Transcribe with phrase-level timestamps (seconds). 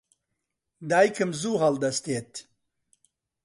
[0.89, 2.31] دایکم زوو هەڵدەستێت.